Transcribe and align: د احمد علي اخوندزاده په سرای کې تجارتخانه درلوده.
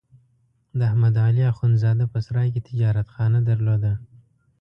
د 0.77 0.79
احمد 0.89 1.15
علي 1.25 1.43
اخوندزاده 1.53 2.05
په 2.13 2.17
سرای 2.25 2.47
کې 2.53 2.65
تجارتخانه 2.69 3.39
درلوده. 3.49 3.93